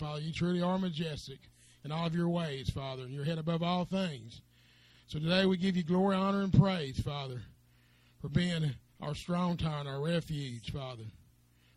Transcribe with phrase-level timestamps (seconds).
[0.00, 1.38] majestic
[1.84, 4.40] in all of your ways, Father, and you're head above all things.
[5.06, 7.42] So today we give you glory, honor, and praise, Father,
[8.20, 11.04] for being our strong tower and our refuge, Father,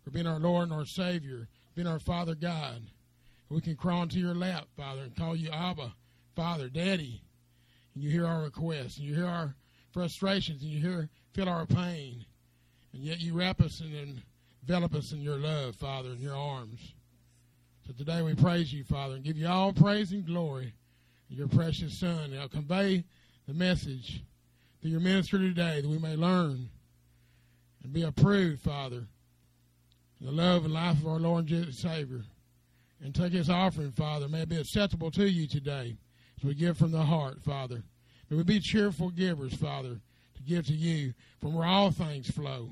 [0.03, 2.81] for being our Lord and our Savior, being our Father God.
[3.49, 5.93] We can crawl into your lap, Father, and call you Abba,
[6.35, 7.21] Father, Daddy.
[7.93, 9.55] And you hear our requests, and you hear our
[9.91, 12.25] frustrations, and you hear feel our pain.
[12.93, 14.21] And yet you wrap us and
[14.61, 16.93] envelop us in your love, Father, in your arms.
[17.89, 20.73] So today we praise you, Father, and give you all praise and glory
[21.27, 22.29] your precious Son.
[22.31, 23.03] Now convey
[23.47, 24.21] the message
[24.83, 26.69] to your ministry today that we may learn
[27.83, 29.07] and be approved, Father,
[30.19, 32.21] in the love and life of our Lord and Jesus Savior.
[33.03, 34.27] And take his offering, Father.
[34.27, 35.97] May it be acceptable to you today
[36.37, 37.81] as we give from the heart, Father.
[38.29, 39.99] May we be cheerful givers, Father,
[40.35, 42.69] to give to you from where all things flow.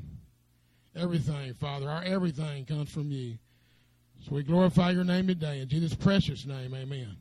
[0.95, 3.39] Everything, Father, our everything comes from you.
[4.27, 5.61] So we glorify your name today.
[5.61, 7.15] In Jesus' precious name, amen.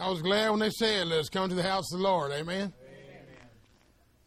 [0.00, 2.32] I was glad when they said, let's come to the house of the Lord.
[2.32, 2.42] Amen.
[2.44, 2.72] Amen.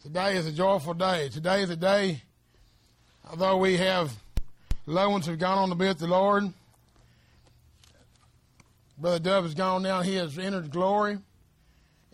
[0.02, 1.28] Today is a joyful day.
[1.28, 2.22] Today is a day,
[3.30, 4.14] although we have
[4.86, 6.46] loved ones who have gone on to be with the Lord.
[8.98, 10.02] Brother Dove has gone now.
[10.02, 11.18] He has entered glory.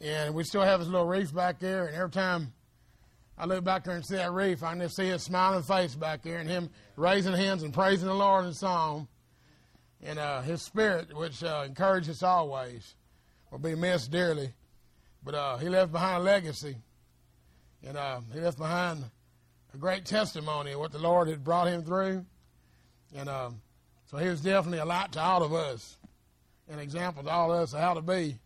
[0.02, 1.86] And we still have his little wreath back there.
[1.86, 2.52] And every time
[3.38, 4.64] I look back there and see that reef.
[4.64, 8.14] I just see his smiling face back there and him raising hands and praising the
[8.14, 9.10] Lord in song.
[10.02, 12.96] And uh, his spirit, which uh, encourages us always,
[13.52, 14.54] will be missed dearly.
[15.24, 16.78] But uh, he left behind a legacy.
[17.86, 19.04] And uh, he left behind
[19.74, 22.26] a great testimony of what the Lord had brought him through.
[23.14, 23.50] And uh,
[24.06, 25.98] so he was definitely a light to all of us,
[26.70, 28.38] an example to all of us of how to be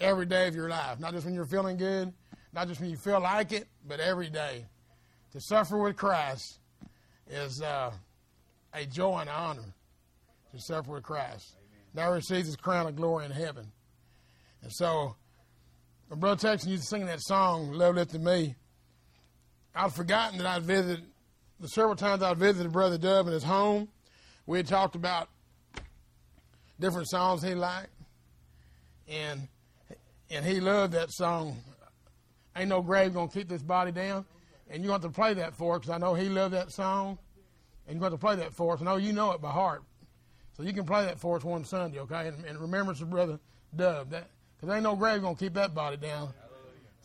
[0.00, 2.14] every day of your life, not just when you're feeling good
[2.52, 4.66] not just when you feel like it, but every day.
[5.32, 6.58] To suffer with Christ
[7.30, 7.92] is uh,
[8.72, 9.74] a joy and honor
[10.52, 11.56] to suffer with Christ.
[11.94, 13.70] Now receives his crown of glory in heaven.
[14.62, 15.16] And so,
[16.10, 18.54] my brother Texan used to sing that song, Love Lifted Me.
[19.74, 21.04] I'd forgotten that I'd visited,
[21.60, 23.88] the several times I'd visited Brother Dove in his home.
[24.46, 25.28] We had talked about
[26.80, 27.90] different songs he liked.
[29.06, 29.48] And
[30.30, 31.56] and he loved that song,
[32.58, 34.26] Ain't no grave gonna keep this body down.
[34.68, 36.54] And you want to have to play that for us because I know he loved
[36.54, 37.18] that song.
[37.86, 38.82] And you want to have to play that for us.
[38.82, 39.82] I know you know it by heart.
[40.56, 42.28] So you can play that for us one Sunday, okay?
[42.28, 43.38] And, and remembrance of Brother
[43.74, 44.10] Dub.
[44.10, 44.28] That
[44.60, 46.34] because ain't no grave gonna keep that body down.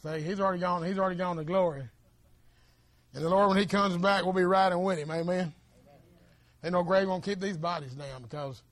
[0.02, 0.84] Say he's already gone.
[0.84, 1.84] He's already gone to glory.
[3.14, 5.12] And the Lord, when He comes back, we'll be riding with Him.
[5.12, 5.54] Amen.
[6.64, 8.64] Ain't no grave gonna keep these bodies down because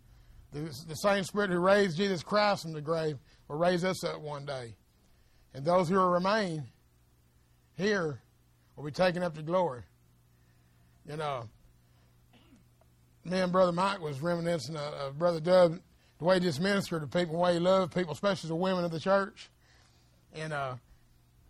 [0.51, 3.17] the, the same Spirit who raised Jesus Christ from the grave
[3.47, 4.75] will raise us up one day.
[5.53, 6.63] And those who remain
[7.75, 8.19] here
[8.75, 9.81] will be taken up to glory.
[11.07, 11.49] You know,
[13.25, 15.79] me and Brother Mike was reminiscing of, of Brother Dub,
[16.19, 18.85] the way he just ministered to people, the way he loved people, especially the women
[18.85, 19.49] of the church.
[20.33, 20.75] And uh,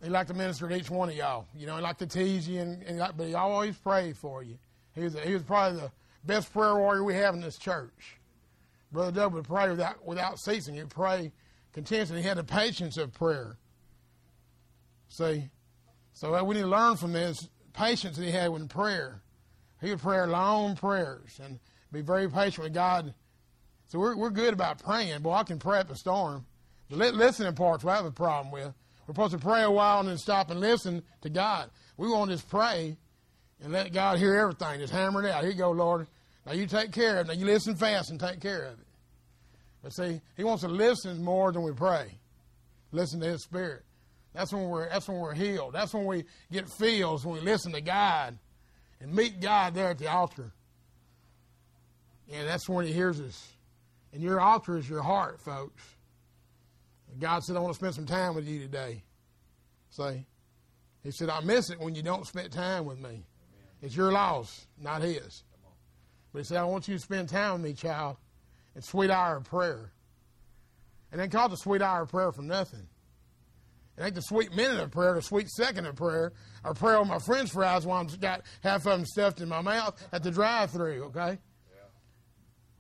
[0.02, 1.46] he liked to minister to each one of y'all.
[1.56, 4.58] You know, he liked to tease you, and, and but he always prayed for you.
[4.96, 5.92] He was, a, he was probably the
[6.24, 8.18] best prayer warrior we have in this church.
[8.92, 10.76] Brother Dub would pray without, without ceasing.
[10.76, 11.32] He'd pray
[11.74, 12.22] continuously.
[12.22, 13.58] He had the patience of prayer.
[15.12, 15.50] See?
[16.14, 19.22] So we need to learn from this patience that he had with prayer.
[19.82, 21.60] He would pray long prayers and
[21.92, 23.14] be very patient with God.
[23.88, 25.22] So we're, we're good about praying.
[25.22, 26.46] Boy, I can pray up a storm.
[26.90, 28.74] The listening parts we have a problem with.
[29.08, 31.70] We're supposed to pray a while and then stop and listen to God.
[31.98, 32.96] We want to just pray
[33.62, 34.80] and let God hear everything.
[34.80, 35.42] Just hammer it out.
[35.42, 36.08] Here you go, Lord.
[36.46, 37.34] Now you take care of it.
[37.34, 38.88] Now you listen fast and take care of it.
[39.84, 42.18] But see, He wants to listen more than we pray.
[42.92, 43.84] Listen to His Spirit.
[44.34, 45.74] That's when we're that's when we're healed.
[45.74, 48.38] That's when we get feels when we listen to God
[49.00, 50.52] and meet God there at the altar.
[52.32, 53.52] And that's when He hears us.
[54.14, 55.84] And your altar is your heart, folks.
[57.20, 59.04] God said, I want to spend some time with you today.
[59.90, 60.26] Say,
[61.04, 63.10] He said, I miss it when you don't spend time with me.
[63.10, 63.24] Amen.
[63.82, 65.44] It's your loss, not His.
[66.32, 68.16] But He said, I want you to spend time with me, child.
[68.76, 69.92] It's sweet hour of prayer.
[71.12, 72.88] And they call the sweet hour of prayer for nothing.
[73.98, 76.34] It ain't the sweet minute of prayer, the sweet second of prayer,
[76.64, 79.62] or prayer on my French fries while I've got half of them stuffed in my
[79.62, 81.04] mouth at the drive-through.
[81.06, 81.38] Okay.
[81.70, 81.82] Yeah.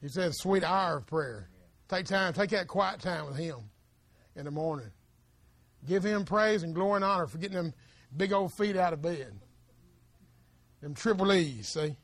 [0.01, 1.49] He says, sweet hour of prayer.
[1.53, 1.97] Yeah.
[1.97, 3.57] Take time, take that quiet time with Him
[4.35, 4.91] in the morning.
[5.87, 7.73] Give Him praise and glory and honor for getting them
[8.15, 9.33] big old feet out of bed.
[10.81, 11.95] Them triple E's, see?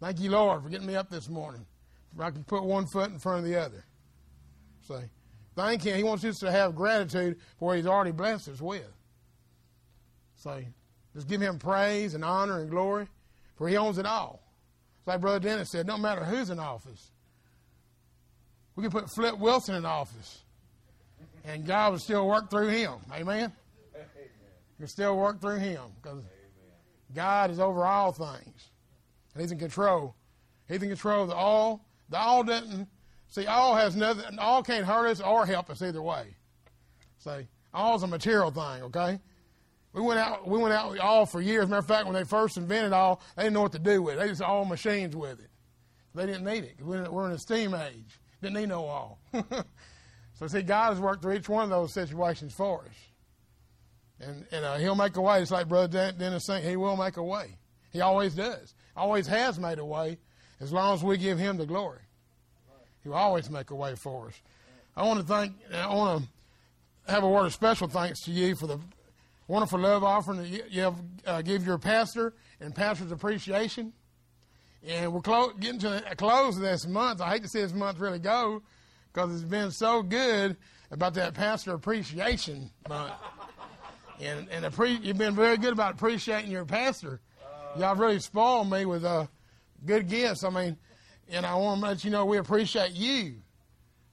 [0.00, 1.64] Thank you, Lord, for getting me up this morning.
[2.18, 3.84] I can put one foot in front of the other.
[4.88, 5.08] See?
[5.54, 5.96] Thank Him.
[5.96, 8.90] He wants us to have gratitude for what He's already blessed us with.
[10.36, 10.62] So
[11.14, 13.08] just give Him praise and honor and glory,
[13.56, 14.42] for He owns it all.
[14.98, 17.10] It's like Brother Dennis said, no matter who's in office.
[18.76, 20.40] We can put Flip Wilson in office,
[21.44, 22.94] and God will still work through him.
[23.12, 23.52] Amen?
[24.80, 26.24] He still work through him because
[27.14, 28.70] God is over all things.
[29.34, 30.14] And He's in control.
[30.68, 31.84] He's in control of the all.
[32.08, 32.88] The all doesn't
[33.32, 34.38] See, all has nothing.
[34.38, 36.36] All can't hurt us or help us either way.
[37.16, 38.82] See, all's a material thing.
[38.82, 39.18] Okay.
[39.94, 40.46] We went out.
[40.46, 41.66] We went out with all for years.
[41.66, 44.16] Matter of fact, when they first invented all, they didn't know what to do with
[44.16, 44.18] it.
[44.18, 45.48] They just all machines with it.
[46.14, 46.76] They didn't need it.
[46.82, 48.20] We're in a steam age.
[48.42, 49.18] Didn't need no all.
[50.34, 52.96] so see, God has worked through each one of those situations for us,
[54.20, 55.40] and and uh, He'll make a way.
[55.40, 57.56] It's like Brother Dennis saying, He will make a way.
[57.92, 58.74] He always does.
[58.94, 60.18] Always has made a way,
[60.60, 62.00] as long as we give Him the glory.
[63.02, 64.34] He will always make a way for us.
[64.96, 66.24] I want to thank, I want
[67.06, 68.78] to have a word of special thanks to you for the
[69.48, 73.92] wonderful love offering that you have uh, give your pastor and pastor's appreciation.
[74.86, 77.20] And we're clo- getting to a close of this month.
[77.20, 78.62] I hate to see this month really go
[79.12, 80.56] because it's been so good
[80.90, 83.12] about that pastor appreciation month.
[84.20, 87.20] and and you've been very good about appreciating your pastor.
[87.78, 89.26] Y'all really spoiled me with uh,
[89.86, 90.44] good gifts.
[90.44, 90.76] I mean,
[91.32, 93.36] and I want to let you know we appreciate you.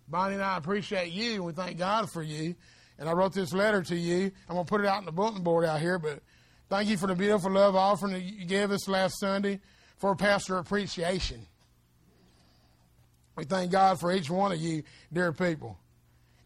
[0.07, 2.55] Bonnie and I appreciate you, and we thank God for you.
[2.97, 4.31] And I wrote this letter to you.
[4.47, 6.21] I'm going to put it out in the bulletin board out here, but
[6.69, 9.59] thank you for the beautiful love offering that you gave us last Sunday
[9.97, 11.45] for pastor appreciation.
[13.35, 14.83] We thank God for each one of you,
[15.13, 15.77] dear people.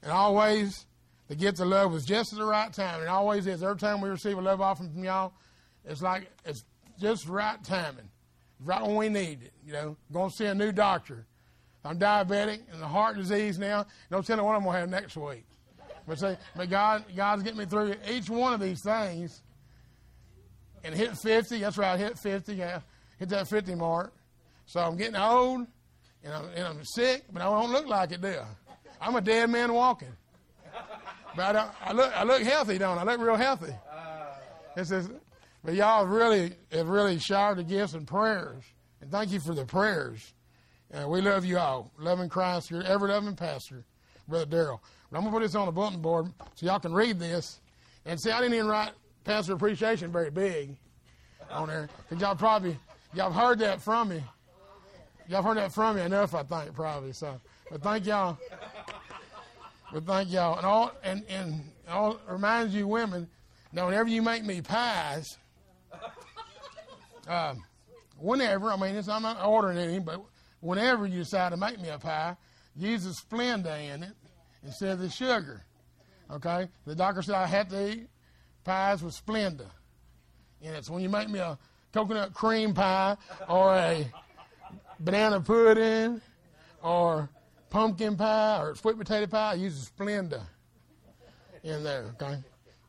[0.01, 0.86] And always,
[1.27, 3.00] the gift of love was just at the right time.
[3.00, 3.63] And always is.
[3.63, 5.34] Every time we receive a love offering from y'all,
[5.86, 6.63] it's like it's
[7.00, 8.10] just right timing
[8.63, 9.53] right when we need it.
[9.65, 11.25] You know, going to see a new doctor.
[11.86, 13.86] I'm diabetic and the heart disease now.
[14.10, 15.46] Don't tell me what I'm going to have next week.
[16.08, 19.41] But say, but God, God's getting me through each one of these things.
[20.84, 21.60] And hit 50.
[21.60, 22.55] That's right, hit 50.
[22.55, 22.82] Yeah,
[23.20, 24.13] hit that 50 mark.
[24.65, 25.67] So I'm getting old
[26.24, 28.46] and I'm, and I'm sick, but I don't look like it, do I?
[29.01, 30.13] I'm a dead man walking.
[31.36, 33.01] But I, I look, I look healthy, don't I?
[33.01, 33.74] I look real healthy.
[34.75, 35.10] It says,
[35.63, 38.63] but y'all have really have really showered the gifts and prayers.
[39.01, 40.34] And thank you for the prayers.
[40.91, 41.91] And we love you all.
[41.98, 43.84] Loving Christ, your ever loving pastor,
[44.27, 44.79] Brother Daryl.
[45.10, 47.60] But I'm gonna put this on the bulletin board so y'all can read this.
[48.05, 48.91] And see, I didn't even write
[49.24, 50.75] pastor appreciation very big
[51.50, 51.89] on there.
[52.10, 52.77] Because y'all probably
[53.13, 54.24] y'all have heard that from me.
[55.27, 57.13] y'all heard that from me enough, I think, probably.
[57.13, 57.39] So,
[57.72, 58.38] but thank y'all.
[59.93, 63.29] But thank y'all, and all and and all reminds you women.
[63.72, 65.38] Now, whenever you make me pies,
[67.27, 67.56] uh,
[68.18, 70.22] whenever I mean, it's, I'm not ordering any, but
[70.60, 72.36] whenever you decide to make me a pie,
[72.75, 74.13] use the Splenda in it
[74.63, 75.63] instead of the sugar.
[76.32, 76.70] Okay?
[76.86, 78.08] The doctor said I had to eat
[78.63, 79.68] pies with Splenda
[80.62, 80.86] in it.
[80.86, 81.58] So when you make me a
[81.94, 84.12] coconut cream pie or a
[85.00, 86.22] banana pudding
[86.82, 87.30] or
[87.70, 90.42] pumpkin pie or sweet potato pie, I use Splenda
[91.63, 92.15] in there.
[92.22, 92.38] Okay?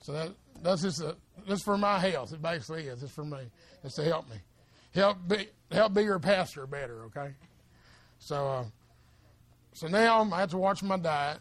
[0.00, 0.30] So that
[0.62, 2.32] that's just a, just for my health.
[2.32, 3.02] It basically is.
[3.02, 3.38] It's for me.
[3.82, 4.36] It's to help me,
[4.94, 7.04] help be help be your pastor better.
[7.04, 7.34] Okay?
[8.18, 8.46] So.
[8.48, 8.64] Uh,
[9.74, 11.38] so now I have to watch my diet.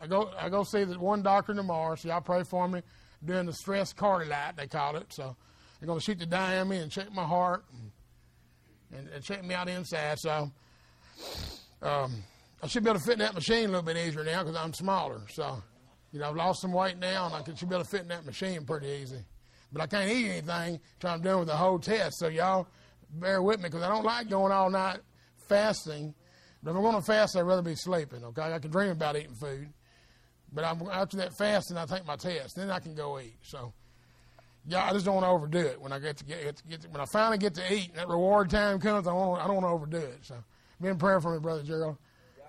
[0.00, 1.94] I go I go see the one doctor tomorrow.
[1.94, 2.82] So y'all pray for me
[3.24, 5.12] doing the stress cardiolite they call it.
[5.12, 5.36] So
[5.78, 9.44] they're gonna shoot the dye on me and check my heart and, and, and check
[9.44, 10.18] me out inside.
[10.18, 10.50] So
[11.82, 12.14] um,
[12.62, 14.56] I should be able to fit in that machine a little bit easier now because
[14.56, 15.20] I'm smaller.
[15.30, 15.62] So
[16.12, 18.08] you know I've lost some weight now and I should be able to fit in
[18.08, 19.22] that machine pretty easy.
[19.72, 22.18] But I can't eat anything until I'm done with the whole test.
[22.18, 22.66] So y'all
[23.10, 24.98] bear with me because I don't like going all night
[25.48, 26.14] fasting
[26.66, 28.52] but if I'm going to fast, I'd rather be sleeping, okay?
[28.52, 29.68] I can dream about eating food.
[30.52, 32.56] But I'm, after that fasting, I take my test.
[32.56, 33.36] Then I can go eat.
[33.42, 33.72] So,
[34.66, 35.80] yeah, I just don't want to overdo it.
[35.80, 37.90] When I get to get, get, to, get to, when I finally get to eat
[37.90, 40.18] and that reward time comes, I, want, I don't want to overdo it.
[40.22, 40.34] So,
[40.80, 41.98] be in prayer for me, Brother Gerald,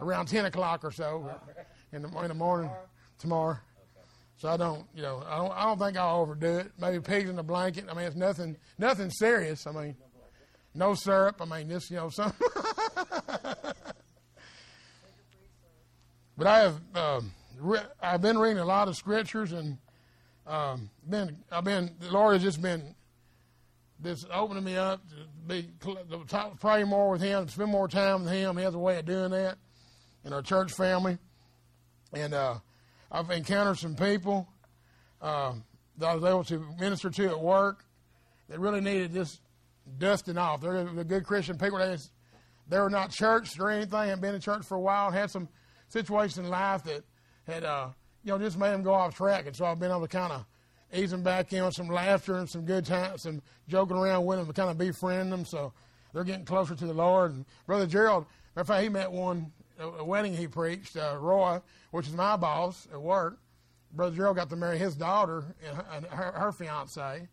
[0.01, 1.29] around 10 o'clock or so
[1.91, 2.71] in the, in the morning
[3.19, 3.57] tomorrow.
[4.38, 6.72] So I don't, you know, I don't, I don't think I'll overdo it.
[6.79, 7.86] Maybe pigs in the blanket.
[7.89, 9.65] I mean, it's nothing, nothing serious.
[9.65, 9.96] I mean,
[10.75, 11.41] no syrup.
[11.41, 12.34] I mean, this, you know, some.
[16.38, 19.77] But I have um, re- I've been reading a lot of scriptures and
[20.46, 22.96] um, been I've been the Lord has just been
[24.03, 25.15] just opening me up to
[25.48, 28.56] be to pray more with Him, spend more time with Him.
[28.56, 29.58] He has a way of doing that
[30.24, 31.17] in our church family,
[32.13, 32.56] and uh,
[33.12, 34.48] I've encountered some people
[35.22, 35.54] uh,
[35.98, 37.86] that I was able to minister to at work
[38.50, 39.42] that really needed just
[39.98, 40.62] dusting off.
[40.62, 41.80] They're, good Christian people.
[41.80, 41.98] They,
[42.70, 45.48] they were not churched or anything, had been in church for a while, had some
[45.90, 47.04] situation in life that
[47.46, 47.90] had, uh,
[48.24, 49.48] you know, just made them go off track.
[49.48, 50.46] And so I've been able to kind of
[50.94, 54.38] ease them back in with some laughter and some good times, some joking around with
[54.38, 55.46] them to kind of befriend them.
[55.46, 55.74] So
[56.14, 57.34] they're getting closer to the Lord.
[57.34, 61.62] And Brother Gerald, matter of fact, he met one, a wedding he preached, uh, Roy,
[61.91, 63.39] which is my boss at work.
[63.91, 65.46] Brother Gerald got to marry his daughter
[65.91, 67.27] and her, her fiance.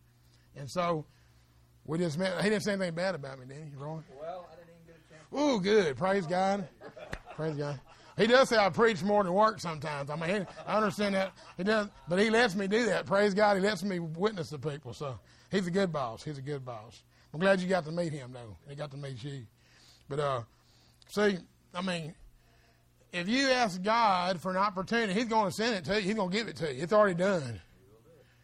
[0.55, 1.05] And so
[1.85, 2.41] we just met.
[2.41, 3.99] He didn't say anything bad about me, did he, Roy?
[4.19, 5.27] Well, I didn't even get a chance.
[5.33, 5.97] Oh, good.
[5.97, 6.67] Praise God.
[7.35, 7.79] Praise God.
[8.17, 10.09] He does say I preach more than work sometimes.
[10.09, 11.33] I mean, I understand that.
[11.57, 13.05] He does, but he lets me do that.
[13.05, 14.93] Praise God, he lets me witness to people.
[14.93, 15.19] So
[15.51, 16.23] he's a good boss.
[16.23, 17.03] He's a good boss.
[17.33, 18.55] I'm glad you got to meet him, though.
[18.69, 19.45] He got to meet you.
[20.07, 20.41] But uh,
[21.09, 21.39] see,
[21.73, 22.15] I mean,
[23.13, 26.01] if you ask God for an opportunity, He's going to send it to you.
[26.01, 26.83] He's going to give it to you.
[26.83, 27.61] It's already done.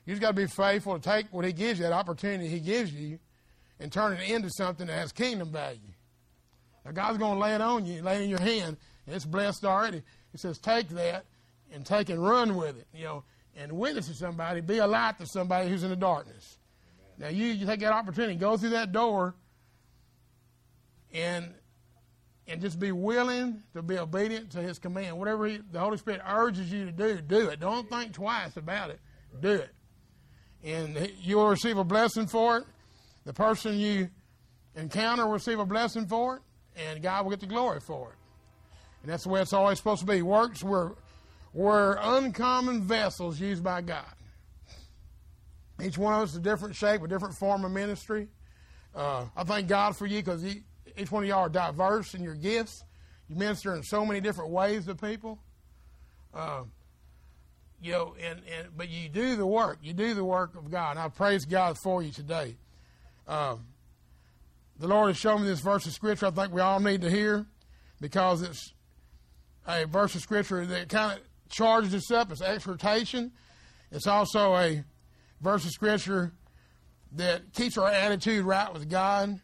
[0.06, 2.60] You just got to be faithful to take what He gives you, that opportunity He
[2.60, 3.20] gives you,
[3.80, 5.80] and turn it into something that has kingdom value.
[6.86, 8.78] Now, God's going to lay it on you, lay it in your hand,
[9.08, 10.02] it's blessed already.
[10.32, 11.26] He says, take that
[11.74, 13.24] and take and run with it, you know,
[13.56, 16.58] and witness to somebody, be a light to somebody who's in the darkness.
[17.20, 17.32] Amen.
[17.32, 19.36] Now you, you take that opportunity, go through that door
[21.14, 21.54] and
[22.52, 25.18] and just be willing to be obedient to his command.
[25.18, 27.62] Whatever he, the Holy Spirit urges you to do, do it.
[27.62, 29.00] Don't think twice about it.
[29.40, 29.70] Do it.
[30.64, 32.66] And you will receive a blessing for it.
[33.24, 34.10] The person you
[34.76, 36.42] encounter will receive a blessing for it,
[36.76, 38.16] and God will get the glory for it.
[39.02, 40.22] And that's the way it's always supposed to be.
[40.22, 40.98] Works were,
[41.54, 44.14] were uncommon vessels used by God.
[45.82, 48.28] Each one of us is a different shape, a different form of ministry.
[48.94, 50.44] Uh, I thank God for you because
[50.98, 52.84] each one of y'all are diverse in your gifts.
[53.28, 55.40] You minister in so many different ways to people.
[56.34, 56.64] Uh,
[57.82, 59.80] you know, and, and but you do the work.
[59.82, 60.92] You do the work of God.
[60.92, 62.58] And I praise God for you today.
[63.28, 63.56] Uh,
[64.80, 66.28] the Lord has shown me this verse of scripture.
[66.28, 67.46] I think we all need to hear
[68.00, 68.74] because it's
[69.68, 72.32] a verse of scripture that kind of charges us up.
[72.32, 73.32] It's exhortation.
[73.92, 74.84] It's also a
[75.42, 76.34] verse of scripture
[77.14, 79.40] that keeps our attitude right with God.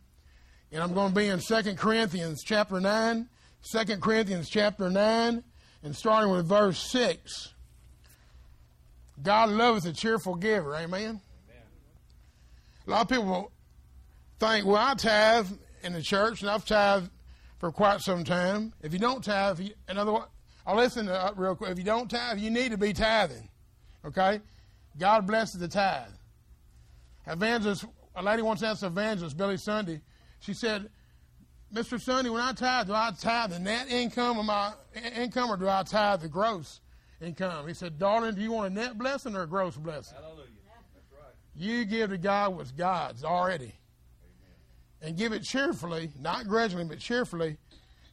[0.72, 3.30] And I'm going to be in 2 Corinthians chapter 9.
[3.64, 5.44] 2 Corinthians chapter 9,
[5.84, 7.54] and starting with verse 6.
[9.22, 10.76] God loveth a cheerful giver.
[10.76, 11.02] Amen?
[11.02, 11.22] Amen.
[12.86, 13.52] A lot of people
[14.40, 15.48] think, well, I tithe
[15.84, 17.10] in the church, and I've tithed
[17.60, 18.74] for quite some time.
[18.82, 19.60] If you don't tithe,
[19.90, 20.28] in other words,
[20.66, 21.72] I'll oh, listen to that real quick.
[21.72, 23.50] If you don't tithe, you need to be tithing.
[24.06, 24.40] Okay?
[24.98, 26.12] God blesses the tithe.
[27.26, 30.02] Evangelist, a lady once asked evangelist, Billy Sunday,
[30.40, 30.90] she said,
[31.74, 32.00] Mr.
[32.00, 34.72] Sunday, when I tithe, do I tithe the net income of my
[35.16, 36.80] income or do I tithe the gross
[37.22, 37.68] income?
[37.68, 40.18] He said, Darling, do you want a net blessing or a gross blessing?
[40.22, 40.46] Hallelujah.
[40.94, 41.34] That's right.
[41.56, 43.74] You give to God what's God's already.
[45.02, 47.58] And give it cheerfully, not grudgingly, but cheerfully.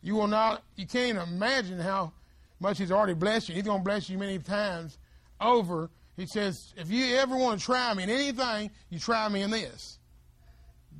[0.02, 2.12] You will not, you can't imagine how
[2.60, 3.54] much He's already blessed you.
[3.54, 4.98] He's going to bless you many times
[5.40, 5.90] over.
[6.16, 9.50] He says, if you ever want to try me in anything, you try me in
[9.50, 9.98] this.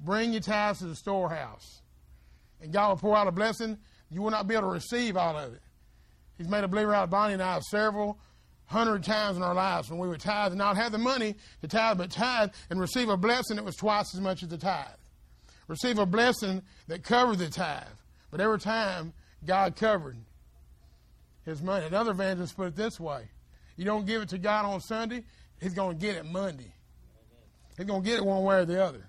[0.05, 1.83] Bring your tithes to the storehouse
[2.65, 3.79] and God will pour out a blessing,
[4.11, 5.61] you will not be able to receive all of it.
[6.39, 8.19] He's made a believer out of Bonnie and I several
[8.67, 11.69] hundred times in our lives when we would tithe and not have the money to
[11.69, 14.87] tithe, but tithe and receive a blessing that was twice as much as the tithe.
[15.69, 17.85] Receive a blessing that covered the tithe.
[18.31, 19.13] But every time,
[19.45, 20.17] God covered
[21.45, 21.85] his money.
[21.87, 23.29] Another evangelist put it this way
[23.77, 25.25] You don't give it to God on Sunday,
[25.61, 26.73] he's going to get it Monday.
[27.77, 29.07] He's going to get it one way or the other.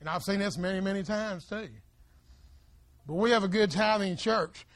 [0.00, 1.68] And I've seen this many, many times too.
[3.06, 4.66] But we have a good tithing church.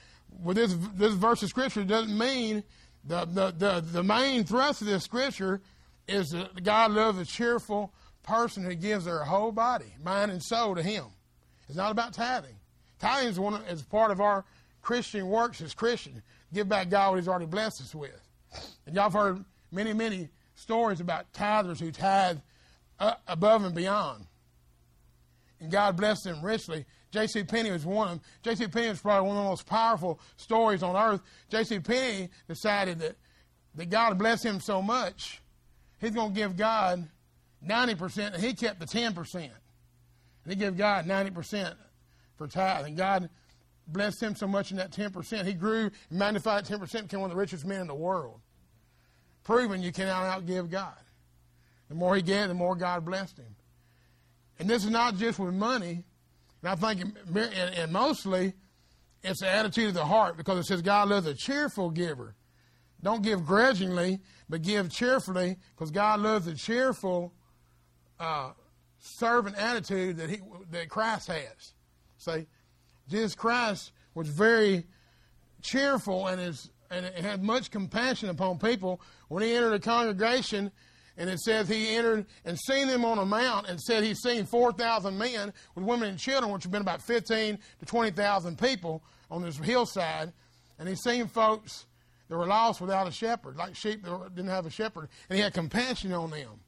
[0.43, 2.63] With this this verse of scripture doesn't mean
[3.05, 5.61] the, the, the, the main thrust of this scripture
[6.07, 10.75] is that God loves a cheerful person who gives their whole body, mind, and soul
[10.75, 11.07] to Him.
[11.69, 12.57] It's not about tithing.
[12.99, 14.45] Tithing is, one, is part of our
[14.83, 16.23] Christian works as Christian.
[16.53, 18.21] Give back God what He's already blessed us with.
[18.87, 22.39] And y'all have heard many, many stories about tithers who tithe
[23.27, 24.27] above and beyond.
[25.61, 26.87] And God blessed him richly.
[27.11, 27.45] J.C.
[27.45, 28.21] Penney was one of them.
[28.43, 28.69] J.C.
[28.69, 31.21] Penney was probably one of the most powerful stories on earth.
[31.51, 31.81] J.C.
[31.81, 33.17] Penney decided that,
[33.75, 35.43] that God blessed him so much,
[36.01, 37.07] he's going to give God
[37.67, 39.35] 90%, and he kept the 10%.
[39.35, 39.51] And
[40.47, 41.75] he gave God 90%
[42.37, 42.87] for tithe.
[42.87, 43.29] And God
[43.87, 45.45] blessed him so much in that 10%.
[45.45, 48.41] He grew and magnified 10%, became one of the richest men in the world.
[49.45, 50.95] Proving you cannot outgive God.
[51.89, 53.57] The more he gave, the more God blessed him.
[54.61, 56.05] And this is not just with money,
[56.63, 57.01] and I think,
[57.35, 58.53] and, and mostly,
[59.23, 62.37] it's the attitude of the heart because it says God loves a cheerful giver.
[63.03, 64.21] Don't give grudgingly,
[64.51, 67.33] but give cheerfully because God loves a cheerful
[68.19, 68.51] uh,
[68.99, 71.73] servant attitude that he that Christ has.
[72.19, 72.47] See,
[73.09, 74.85] Jesus Christ was very
[75.63, 80.71] cheerful and is and had much compassion upon people when he entered a congregation
[81.21, 84.47] and it says he entered and seen them on a mount and said he's seen
[84.47, 89.43] 4,000 men with women and children, which have been about 15 to 20,000 people on
[89.43, 90.33] this hillside.
[90.79, 91.85] And he's seen folks
[92.27, 95.11] that were lost without a shepherd, like sheep that didn't have a shepherd.
[95.29, 96.59] And he had compassion on them.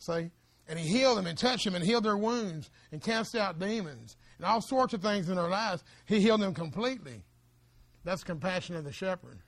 [0.00, 0.32] See?
[0.66, 4.16] And he healed them and touched them and healed their wounds and cast out demons
[4.38, 5.84] and all sorts of things in their lives.
[6.04, 7.22] He healed them completely.
[8.02, 9.38] That's compassion of the shepherd.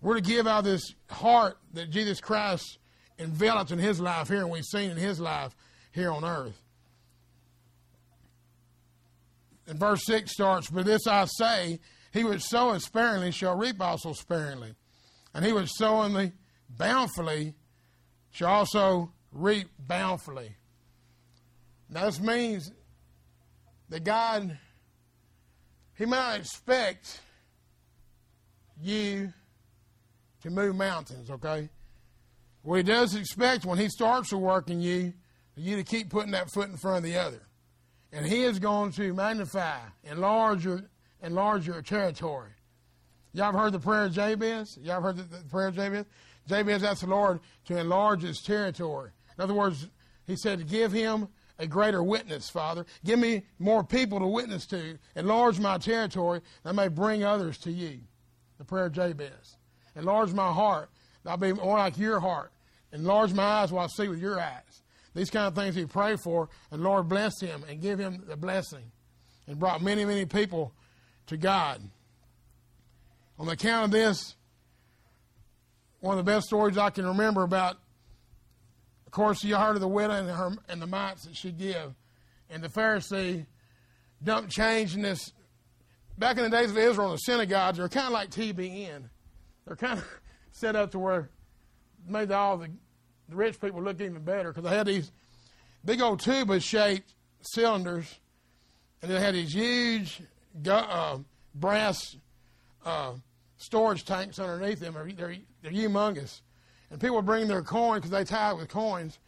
[0.00, 2.78] We're to give out this heart that Jesus Christ
[3.22, 5.54] enveloped in his life here and we've seen in his life
[5.92, 6.60] here on earth.
[9.66, 11.80] And verse 6 starts, But this I say,
[12.12, 14.74] he which soweth sparingly shall reap also sparingly.
[15.34, 16.32] And he which soweth
[16.68, 17.54] bountifully
[18.30, 20.56] shall also reap bountifully.
[21.88, 22.72] Now, this means
[23.90, 24.58] that God,
[25.96, 27.20] He might expect
[28.80, 29.32] you
[30.42, 31.68] to move mountains, okay?
[32.62, 35.12] What he does expect when he starts to work in you,
[35.56, 37.42] you to keep putting that foot in front of the other.
[38.12, 40.82] And he is going to magnify, enlarge your,
[41.22, 42.50] enlarge your territory.
[43.32, 44.78] Y'all have heard the prayer of Jabez?
[44.82, 46.04] Y'all have heard the, the prayer of Jabez?
[46.46, 49.10] Jabez asked the Lord to enlarge his territory.
[49.36, 49.88] In other words,
[50.26, 52.84] he said, give him a greater witness, Father.
[53.04, 54.98] Give me more people to witness to.
[55.16, 58.00] Enlarge my territory that may bring others to you.
[58.58, 59.56] The prayer of Jabez.
[59.96, 60.90] Enlarge my heart
[61.26, 62.50] I'll be more like your heart.
[62.92, 64.82] Enlarge my eyes while I see with your eyes.
[65.14, 68.36] These kind of things he prayed for, and Lord bless him and give him the
[68.36, 68.90] blessing.
[69.46, 70.72] And brought many, many people
[71.26, 71.82] to God.
[73.38, 74.36] On the account of this,
[76.00, 77.76] one of the best stories I can remember about,
[79.06, 81.94] of course, you heard of the widow and, her, and the mites that she gave.
[82.50, 83.46] And the Pharisee
[84.22, 85.32] dumped change in this.
[86.18, 89.04] Back in the days of Israel, the synagogues are kind of like TBN.
[89.66, 90.04] They're kind of
[90.52, 91.30] set up to where
[92.06, 92.68] made all the,
[93.28, 95.10] the rich people look even better because they had these
[95.84, 98.20] big old tuba shaped cylinders
[99.00, 100.22] and they had these huge
[100.68, 101.18] uh,
[101.54, 102.16] brass
[102.84, 103.12] uh,
[103.56, 104.94] storage tanks underneath them.
[104.94, 106.40] They're, they're, they're humongous.
[106.90, 109.18] And people would bring their coins because they tied with coins.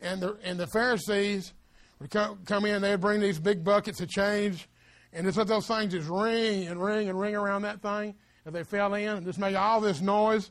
[0.00, 1.54] And the, and the Pharisees
[2.00, 4.68] would come, come in, they'd bring these big buckets of change.
[5.12, 8.52] And just let those things just ring and ring and ring around that thing as
[8.52, 10.50] they fell in and just make all this noise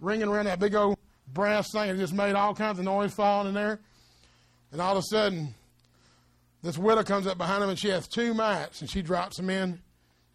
[0.00, 0.98] ringing around that big old
[1.32, 1.90] brass thing.
[1.90, 3.80] It just made all kinds of noise falling in there.
[4.72, 5.54] And all of a sudden,
[6.62, 9.50] this widow comes up behind him and she has two mats and she drops them
[9.50, 9.80] in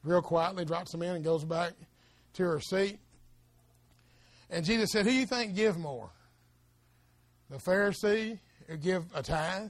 [0.03, 1.73] real quietly, drops them in and goes back
[2.33, 2.99] to her seat.
[4.49, 6.09] And Jesus said, Who do you think give more?
[7.49, 9.69] The Pharisee who give a tithe,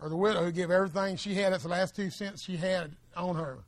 [0.00, 2.92] or the widow who give everything she had, that's the last two cents she had
[3.16, 3.58] on her?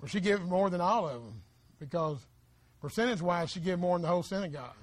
[0.00, 1.42] Well, she gave more than all of them
[1.78, 2.18] because
[2.80, 4.74] percentage wise, she gave more than the whole synagogue.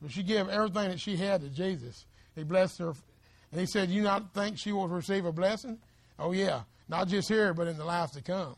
[0.00, 2.06] But she gave everything that she had to Jesus.
[2.34, 2.94] He blessed her.
[3.50, 5.78] And he said, You not think she will receive a blessing?
[6.18, 6.62] Oh, yeah.
[6.88, 8.56] Not just here, but in the life to come.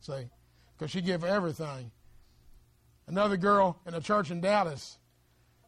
[0.00, 0.28] See?
[0.76, 1.90] Because she gave everything.
[3.06, 4.98] Another girl in a church in Dallas,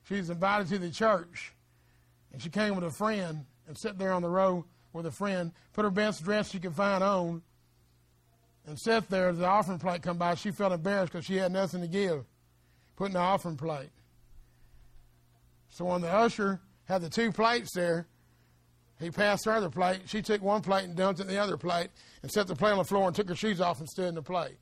[0.08, 1.54] she's invited to the church.
[2.32, 5.52] And she came with a friend and sat there on the row with a friend,
[5.72, 7.42] put her best dress she could find on,
[8.68, 10.34] and sat there the offering plate come by.
[10.34, 12.24] She felt embarrassed because she had nothing to give,
[12.96, 13.90] putting the offering plate.
[15.70, 18.06] So when the usher had the two plates there,
[19.00, 20.00] he passed her the plate.
[20.06, 21.88] She took one plate and dumped it in the other plate
[22.22, 24.14] and set the plate on the floor and took her shoes off and stood in
[24.14, 24.58] the plate,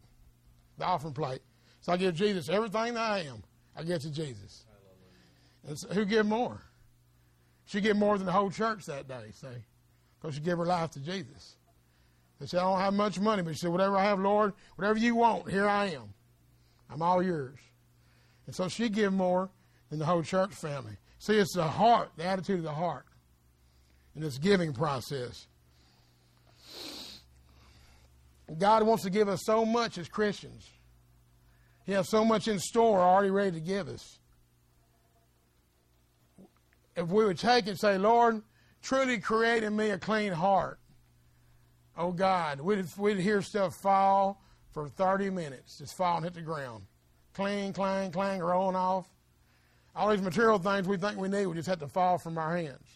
[0.79, 1.40] the offering plate.
[1.81, 3.42] So I give Jesus everything that I am.
[3.77, 4.64] I give to Jesus.
[5.66, 6.61] And so who give more?
[7.64, 9.49] She gave more than the whole church that day, see,
[10.21, 11.57] because she gave her life to Jesus.
[12.38, 14.99] They said, I don't have much money, but she said, whatever I have, Lord, whatever
[14.99, 16.12] you want, here I am.
[16.90, 17.59] I'm all yours.
[18.46, 19.51] And so she gave more
[19.90, 20.96] than the whole church family.
[21.18, 23.07] See, it's the heart, the attitude of the heart
[24.14, 25.46] in this giving process.
[28.59, 30.68] God wants to give us so much as Christians.
[31.85, 34.18] He has so much in store already ready to give us.
[36.96, 38.42] If we would take and say, Lord,
[38.83, 40.79] truly create in me a clean heart.
[41.96, 46.42] Oh God, we'd, we'd hear stuff fall for 30 minutes, just fall and hit the
[46.42, 46.85] ground.
[47.35, 49.06] Clang, clang, clang, rolling off.
[49.94, 52.56] All these material things we think we need, we just have to fall from our
[52.56, 52.87] hands.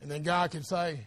[0.00, 1.06] And then God can say,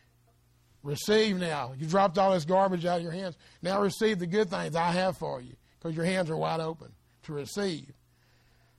[0.84, 1.74] Receive now.
[1.78, 3.38] You dropped all this garbage out of your hands.
[3.62, 6.92] Now receive the good things I have for you because your hands are wide open
[7.24, 7.92] to receive.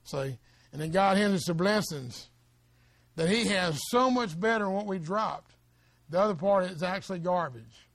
[0.03, 0.37] See?
[0.73, 2.27] And then God hands us the blessings
[3.15, 5.51] that He has so much better than what we dropped.
[6.09, 7.87] The other part is actually garbage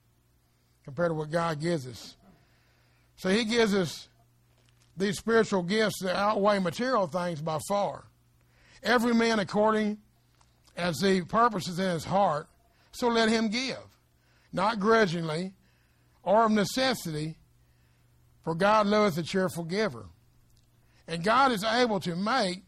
[0.84, 2.16] compared to what God gives us.
[3.16, 4.08] So He gives us
[4.98, 8.04] these spiritual gifts that outweigh material things by far.
[8.82, 9.98] Every man according
[10.76, 12.48] as he purposes in his heart,
[12.92, 13.78] so let him give,
[14.52, 15.52] not grudgingly
[16.22, 17.36] or of necessity,
[18.44, 20.06] for God loveth a cheerful giver.
[21.06, 22.62] And God is able to make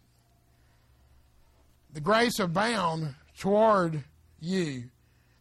[1.92, 4.05] the grace abound toward
[4.40, 4.85] you,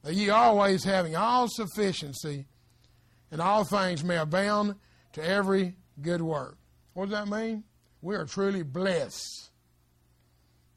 [0.10, 2.48] that ye always having all sufficiency
[3.30, 4.74] and all things may abound
[5.14, 6.58] to every good work.
[6.94, 7.64] What does that mean?
[8.02, 9.52] We are truly blessed.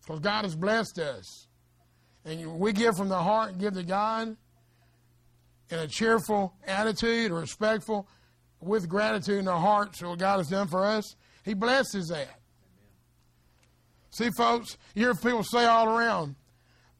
[0.02, 1.46] Because God has blessed us.
[2.26, 4.36] And we give from the heart and give to God
[5.70, 8.06] in a cheerful attitude, respectful,
[8.60, 11.16] with gratitude in our hearts for what God has done for us.
[11.42, 12.18] He blesses that.
[12.18, 12.28] Amen.
[14.10, 16.36] See, folks, you hear people say all around,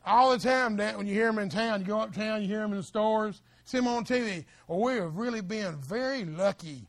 [0.04, 2.60] all the time that when you hear them in town, you go uptown, you hear
[2.60, 4.44] them in the stores, see them on TV.
[4.66, 6.88] Well, we have really been very lucky.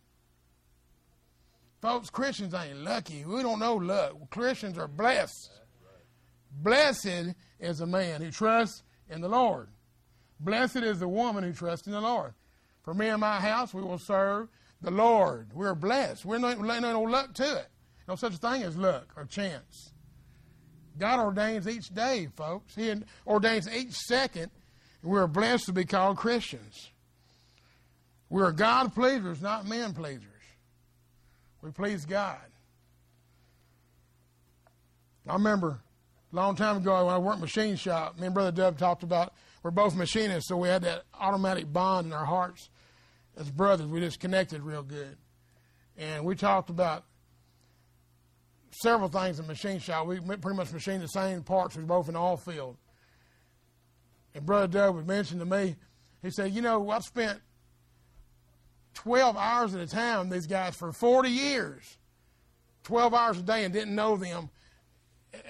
[1.82, 3.26] Folks, Christians ain't lucky.
[3.26, 4.30] We don't know luck.
[4.30, 5.52] Christians are blessed.
[6.52, 9.69] Blessed is a man who trusts in the Lord.
[10.39, 12.34] Blessed is the woman who trusts in the Lord.
[12.84, 14.49] For me and my house, we will serve
[14.82, 15.52] the Lord.
[15.54, 16.26] We're blessed.
[16.26, 17.67] We're not no luck to it.
[18.08, 19.92] No such thing as luck or chance.
[20.97, 22.75] God ordains each day, folks.
[22.75, 22.93] He
[23.25, 24.51] ordains each second.
[25.01, 26.89] We're blessed to be called Christians.
[28.29, 30.27] We're God pleasers, not man pleasers.
[31.62, 32.38] We please God.
[35.27, 35.79] I remember
[36.32, 39.34] a long time ago when I worked machine shop, me and Brother Dub talked about
[39.63, 42.69] we're both machinists, so we had that automatic bond in our hearts
[43.38, 43.88] as brothers.
[43.88, 45.15] We just connected real good.
[45.97, 47.06] And we talked about
[48.82, 50.08] several things in machine shop.
[50.08, 51.76] We pretty much machined the same parts.
[51.76, 52.78] We were both in the oil field.
[54.36, 55.76] And Brother Dub would mention to me,
[56.22, 57.40] he said, You know, I've spent
[58.96, 61.98] 12 hours at a time these guys for 40 years.
[62.84, 64.50] 12 hours a day and didn't know them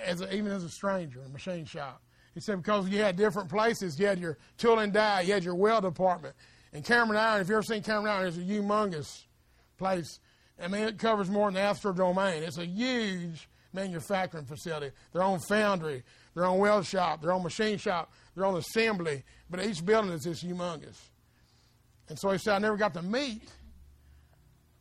[0.05, 2.01] as a, even as a stranger in a machine shop.
[2.33, 3.99] He said because you had different places.
[3.99, 5.21] You had your tool and die.
[5.21, 6.35] You had your weld department.
[6.73, 9.23] And Cameron Iron, if you've ever seen Cameron Iron, it's a humongous
[9.77, 10.19] place.
[10.61, 12.41] I mean, it covers more than the Astrodome.
[12.41, 14.91] It's a huge manufacturing facility.
[15.11, 16.03] Their own foundry,
[16.35, 19.23] their own weld shop, their own machine shop, their own assembly.
[19.49, 20.97] But each building is just humongous.
[22.09, 23.41] And so he said, I never got to meet.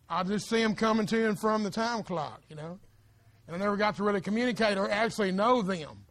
[0.08, 2.78] I just see them coming to and from the time clock, you know.
[3.46, 6.04] And I never got to really communicate or actually know them.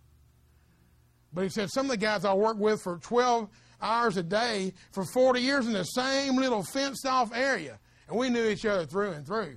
[1.33, 3.47] But he said some of the guys I worked with for 12
[3.81, 7.79] hours a day for 40 years in the same little fenced off area.
[8.11, 9.55] And we knew each other through and through.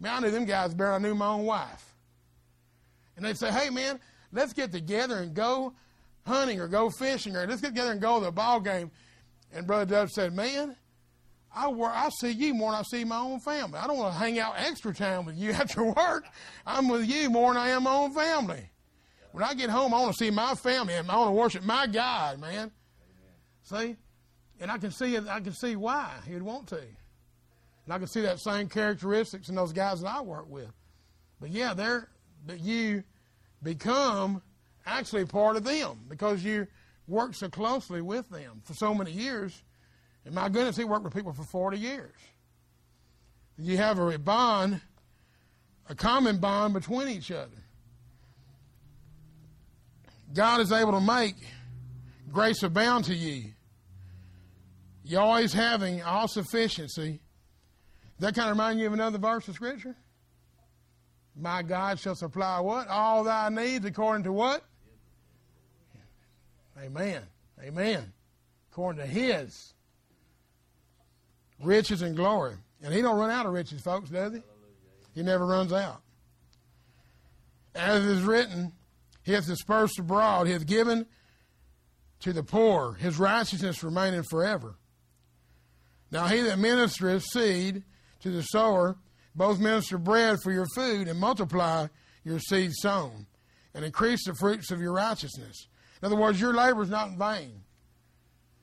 [0.00, 1.94] I mean, I knew them guys better than I knew my own wife.
[3.16, 4.00] And they'd say, hey, man,
[4.32, 5.74] let's get together and go
[6.26, 8.90] hunting or go fishing or let's get together and go to the ball game.
[9.52, 10.74] And Brother Dub said, man,
[11.54, 13.78] I, work, I see you more than I see my own family.
[13.78, 16.24] I don't want to hang out extra time with you after work.
[16.66, 18.70] I'm with you more than I am my own family.
[19.32, 21.62] When I get home, I want to see my family and I want to worship
[21.62, 22.70] my God, man.
[23.64, 23.96] See?
[24.60, 26.80] And I can see I can see why he'd want to.
[27.86, 30.70] And I can see that same characteristics in those guys that I work with.
[31.40, 32.08] But yeah, they're
[32.46, 33.04] that you
[33.62, 34.42] become
[34.84, 36.66] actually part of them because you
[37.08, 39.62] work so closely with them for so many years.
[40.24, 42.14] And my goodness, he worked with people for 40 years.
[43.58, 44.80] You have a bond,
[45.88, 47.50] a common bond between each other.
[50.34, 51.36] God is able to make
[52.30, 53.52] grace abound to you.
[55.04, 57.20] You always having all sufficiency.
[58.18, 59.94] That kind of remind you of another verse of Scripture?
[61.38, 62.88] My God shall supply what?
[62.88, 64.64] All thy needs according to what?
[66.82, 67.22] Amen.
[67.62, 68.12] Amen.
[68.72, 69.74] According to his
[71.62, 72.54] riches and glory.
[72.82, 74.42] And he don't run out of riches, folks, does he?
[75.14, 76.00] He never runs out.
[77.74, 78.72] As is written,
[79.22, 81.06] he hath dispersed abroad, he hath given
[82.20, 84.76] to the poor, his righteousness remaining forever.
[86.10, 87.82] Now he that ministereth seed
[88.26, 88.96] to the sower,
[89.34, 91.86] both minister bread for your food and multiply
[92.24, 93.26] your seed sown,
[93.72, 95.68] and increase the fruits of your righteousness.
[96.02, 97.62] In other words, your labor is not in vain.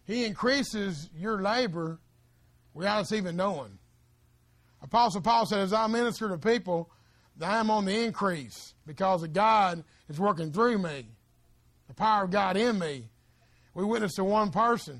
[0.05, 1.99] He increases your labor
[2.73, 3.79] without us even knowing.
[4.81, 6.91] Apostle Paul said, As I minister to people,
[7.41, 11.05] I am on the increase because God is working through me,
[11.87, 13.05] the power of God in me.
[13.73, 14.99] We witnessed to one person.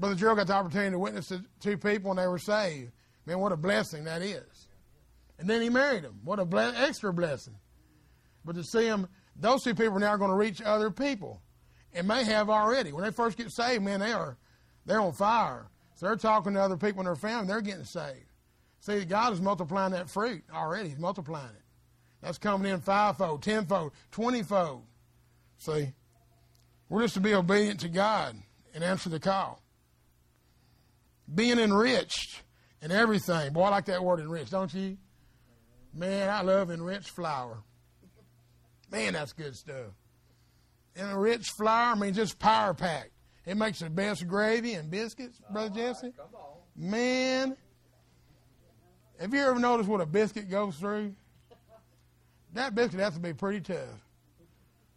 [0.00, 2.90] Brother Gerald got the opportunity to witness to two people and they were saved.
[3.26, 4.68] Man, what a blessing that is.
[5.38, 6.20] And then he married him.
[6.24, 7.56] What a ble- extra blessing.
[8.44, 11.40] But to see them, those two people are now going to reach other people
[11.92, 12.92] and may have already.
[12.92, 14.36] When they first get saved, man, they are
[14.86, 15.68] they're on fire.
[15.94, 18.26] So they're talking to other people in their family, they're getting saved.
[18.80, 20.90] See, God is multiplying that fruit already.
[20.90, 21.62] He's multiplying it.
[22.20, 24.82] That's coming in fivefold, tenfold, twentyfold.
[25.58, 25.92] See,
[26.88, 28.36] we're just to be obedient to God
[28.74, 29.62] and answer the call.
[31.32, 32.42] Being enriched
[32.84, 33.52] in everything.
[33.52, 34.98] Boy, I like that word enriched, don't you?
[35.94, 37.62] Man, I love enriched flour.
[38.90, 39.92] Man, that's good stuff.
[40.94, 43.10] And Enriched flour, I mean, just power packed.
[43.46, 46.12] It makes the best gravy and biscuits, Brother Jesse.
[46.76, 47.56] Man,
[49.18, 51.14] have you ever noticed what a biscuit goes through?
[52.52, 53.78] That biscuit has to be pretty tough.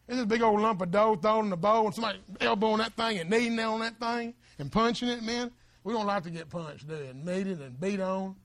[0.07, 2.93] It's this big old lump of dough thrown in the bowl, and somebody elbowing that
[2.93, 5.51] thing and kneading on that thing and punching it, man.
[5.87, 6.95] We don't like to get punched, do?
[6.95, 8.35] And kneaded and beat on.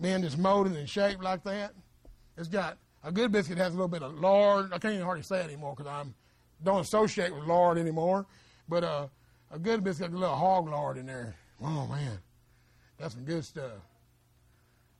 [0.00, 1.72] Man, just molded and shaped like that.
[2.36, 4.72] It's got a good biscuit has a little bit of lard.
[4.72, 6.02] I can't even hardly say it anymore because I
[6.64, 8.26] don't associate with lard anymore.
[8.68, 9.06] But uh,
[9.52, 11.36] a good biscuit has a little hog lard in there.
[11.62, 12.18] Oh man,
[12.98, 13.70] that's some good stuff.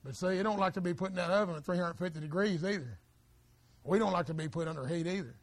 [0.04, 2.96] But see, you don't like to be put in that oven at 350 degrees either.
[3.82, 5.34] We don't like to be put under heat either.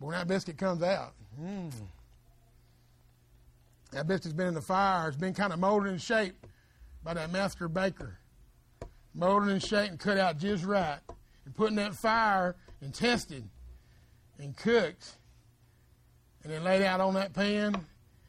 [0.00, 1.70] But when that biscuit comes out, mm,
[3.92, 5.08] that biscuit's been in the fire.
[5.08, 6.44] It's been kind of molded and shaped
[7.02, 8.18] by that master baker.
[9.14, 10.98] Molded and shaped and cut out just right.
[11.44, 13.48] And put in that fire and tested
[14.38, 15.16] and cooked.
[16.42, 17.86] And then laid out on that pan.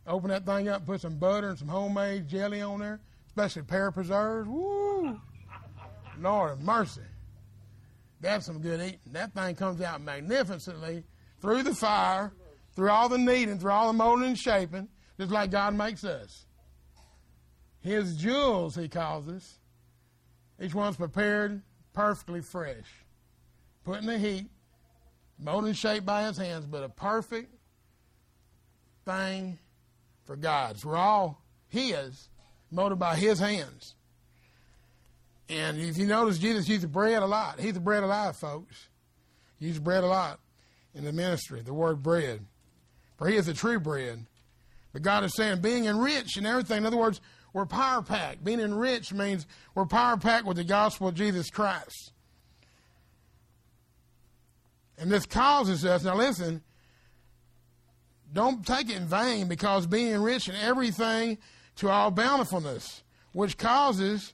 [0.07, 3.91] Open that thing up, put some butter and some homemade jelly on there, especially pear
[3.91, 4.47] preserves.
[4.47, 5.19] Woo!
[6.17, 7.01] Lord of mercy.
[8.21, 8.99] That's some good eating.
[9.11, 11.03] That thing comes out magnificently
[11.41, 12.31] through the fire,
[12.73, 14.87] through all the kneading, through all the molding and shaping,
[15.19, 16.45] just like God makes us.
[17.81, 19.59] His jewels, he calls us.
[20.61, 21.61] Each one's prepared
[21.93, 22.85] perfectly fresh.
[23.83, 24.45] Put in the heat,
[25.39, 27.53] molded and shaped by his hands, but a perfect
[29.05, 29.57] thing
[30.25, 30.85] for God's.
[30.85, 32.29] We're all his,
[32.69, 33.95] molded by his hands.
[35.49, 37.59] And if you notice, Jesus used bread a lot.
[37.59, 38.89] He's the bread alive, folks.
[39.59, 40.39] He used bread a lot
[40.93, 42.45] in the ministry, the word bread.
[43.17, 44.25] For he is the true bread.
[44.97, 46.77] But God is saying being enriched in everything.
[46.77, 47.21] In other words,
[47.53, 48.43] we're power packed.
[48.43, 52.13] Being enriched means we're power packed with the gospel of Jesus Christ.
[54.97, 56.63] And this causes us, now listen,
[58.33, 61.37] don't take it in vain because being enriched in everything
[61.75, 64.33] to all bountifulness, which causes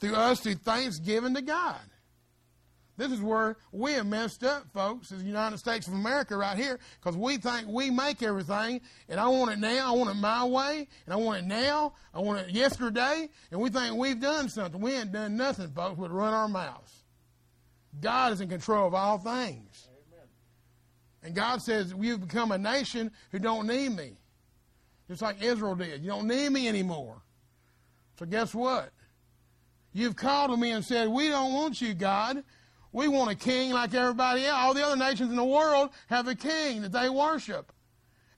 [0.00, 1.82] through us through thanksgiving to God.
[2.98, 6.56] This is where we have messed up, folks, as the United States of America right
[6.56, 10.14] here, because we think we make everything, and I want it now, I want it
[10.14, 14.20] my way, and I want it now, I want it yesterday, and we think we've
[14.20, 14.80] done something.
[14.80, 17.04] We ain't done nothing, folks, but run our mouths.
[18.00, 19.88] God is in control of all things.
[19.88, 20.26] Amen.
[21.22, 24.16] And God says, You've become a nation who don't need me.
[25.06, 26.02] Just like Israel did.
[26.02, 27.22] You don't need me anymore.
[28.18, 28.90] So guess what?
[29.92, 32.42] You've called to me and said, We don't want you, God.
[32.92, 34.58] We want a king like everybody else.
[34.58, 37.72] All the other nations in the world have a king that they worship.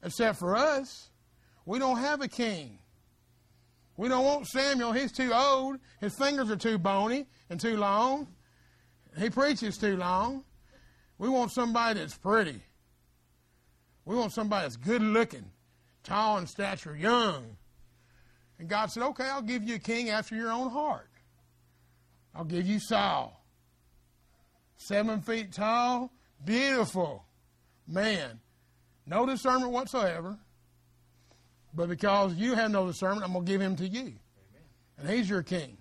[0.03, 1.11] Except for us.
[1.67, 2.79] We don't have a king.
[3.97, 4.93] We don't want Samuel.
[4.93, 5.79] He's too old.
[6.01, 8.29] His fingers are too bony and too long.
[9.19, 10.45] He preaches too long.
[11.19, 12.63] We want somebody that's pretty.
[14.05, 15.45] We want somebody that's good looking,
[16.03, 17.57] tall in stature, young.
[18.59, 21.11] And God said, Okay, I'll give you a king after your own heart.
[22.35, 23.40] I'll give you Saul
[24.81, 26.11] seven feet tall,
[26.45, 27.25] beautiful
[27.87, 28.41] man.
[29.07, 30.39] No discernment whatsoever.
[31.75, 34.01] But because you have no discernment, I'm going to give him to you.
[34.01, 34.19] Amen.
[34.99, 35.77] And he's your king.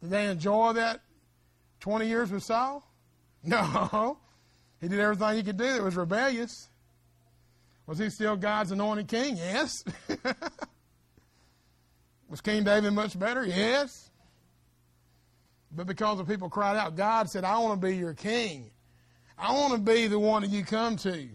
[0.00, 1.00] Did they enjoy that
[1.80, 2.86] 20 years with Saul?
[3.44, 4.18] No.
[4.80, 6.68] He did everything he could do that was rebellious.
[7.88, 9.36] Was he still God's anointed king?
[9.36, 9.82] Yes.
[12.28, 13.44] was King David much better?
[13.44, 14.11] Yes.
[15.74, 18.70] But because the people cried out, God said, I want to be your king.
[19.38, 21.28] I want to be the one that you come to.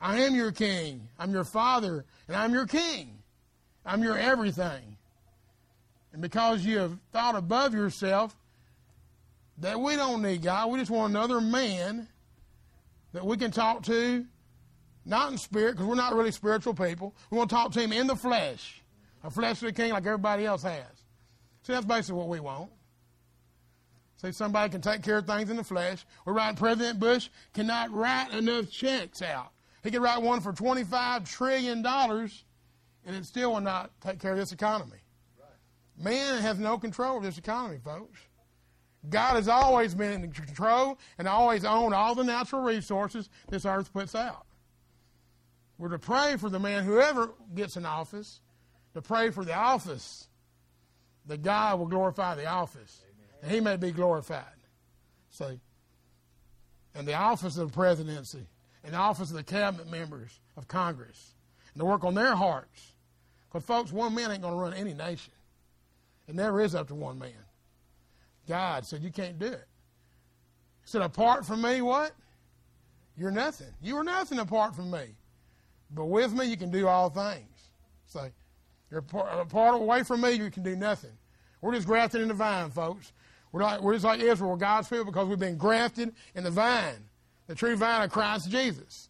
[0.00, 1.08] I am your king.
[1.18, 3.18] I'm your father, and I'm your king.
[3.84, 4.96] I'm your everything.
[6.12, 8.36] And because you have thought above yourself
[9.58, 12.08] that we don't need God, we just want another man
[13.12, 14.24] that we can talk to,
[15.04, 17.14] not in spirit, because we're not really spiritual people.
[17.30, 18.80] We want to talk to him in the flesh,
[19.24, 20.86] a fleshly king like everybody else has.
[21.62, 22.70] See, that's basically what we want.
[24.20, 26.04] See, somebody can take care of things in the flesh.
[26.26, 29.50] We're writing President Bush cannot write enough checks out.
[29.82, 34.38] He could write one for $25 trillion, and it still will not take care of
[34.38, 34.98] this economy.
[35.96, 38.20] Man has no control of this economy, folks.
[39.08, 43.90] God has always been in control and always owned all the natural resources this earth
[43.90, 44.44] puts out.
[45.78, 48.42] We're to pray for the man, whoever gets in office,
[48.92, 50.28] to pray for the office,
[51.24, 53.02] that God will glorify the office
[53.42, 54.44] and he may be glorified.
[55.30, 55.60] See?
[56.94, 58.46] And the office of the presidency,
[58.84, 61.34] and the office of the cabinet members of Congress,
[61.72, 62.92] and to work on their hearts.
[63.48, 65.32] Because, folks, one man ain't going to run any nation.
[66.28, 67.32] It never is up to one man.
[68.48, 69.66] God said, You can't do it.
[70.82, 72.12] He said, Apart from me, what?
[73.16, 73.68] You're nothing.
[73.82, 75.16] You are nothing apart from me.
[75.90, 77.70] But with me, you can do all things.
[78.06, 78.32] Say,
[78.90, 81.10] you're apart away from me, you can do nothing.
[81.60, 83.12] We're just grafted in the vine, folks.
[83.52, 87.08] We're, not, we're just like Israel, God's people because we've been grafted in the vine,
[87.46, 89.08] the true vine of Christ Jesus.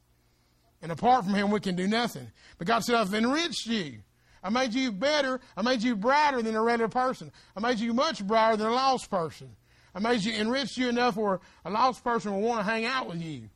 [0.83, 2.27] And apart from Him, we can do nothing.
[2.59, 3.99] But God said, I've enriched you.
[4.43, 5.41] I made you better.
[5.57, 7.31] I made you brighter than a regular person.
[7.55, 9.55] I made you much brighter than a lost person.
[9.95, 13.09] I made you enrich you enough where a lost person will want to hang out
[13.09, 13.51] with you.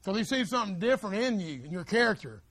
[0.00, 2.42] Because he sees something different in you, in your character.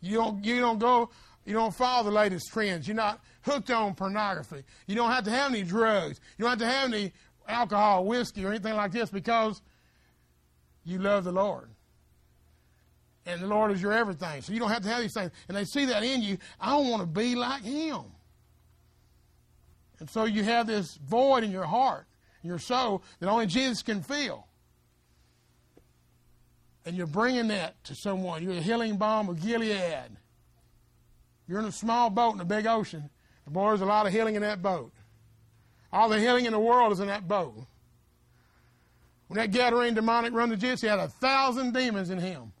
[0.00, 1.10] You don't, you don't go,
[1.44, 2.88] you don't follow the latest trends.
[2.88, 4.62] You're not hooked on pornography.
[4.86, 6.20] You don't have to have any drugs.
[6.38, 7.12] You don't have to have any
[7.46, 9.60] alcohol, whiskey, or anything like this because
[10.84, 11.68] you love the Lord.
[13.26, 14.42] And the Lord is your everything.
[14.42, 15.30] So you don't have to have these things.
[15.48, 16.38] And they see that in you.
[16.60, 18.02] I don't want to be like Him.
[19.98, 22.06] And so you have this void in your heart,
[22.42, 24.46] in your soul, that only Jesus can fill.
[26.84, 28.42] And you're bringing that to someone.
[28.42, 30.18] You're the healing balm of Gilead.
[31.46, 33.10] You're in a small boat in a big ocean,
[33.46, 34.92] Boy, there's a lot of healing in that boat.
[35.92, 37.54] All the healing in the world is in that boat.
[39.28, 42.52] When that Gadarene demoniac run to Jesus, he had a thousand demons in him.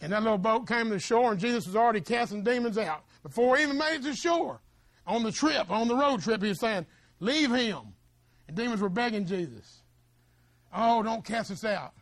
[0.00, 3.04] And that little boat came to the shore, and Jesus was already casting demons out
[3.22, 4.60] before he even made it to shore.
[5.06, 6.86] On the trip, on the road trip, he was saying,
[7.20, 7.94] Leave him.
[8.48, 9.82] And demons were begging Jesus,
[10.74, 11.92] Oh, don't cast us out.